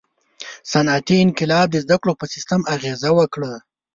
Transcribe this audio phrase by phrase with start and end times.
[0.71, 3.51] •صنعتي انقلاب د زدهکړو په سیستم اغېزه وکړه.